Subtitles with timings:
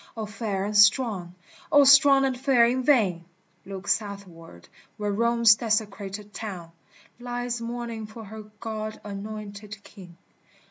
[0.17, 1.35] O Fair and Strong!
[1.71, 3.23] O Strong and Fair in vain!
[3.67, 6.71] Look southward where Rome's desecrated town
[7.19, 10.17] Lies mourning for her God anointed King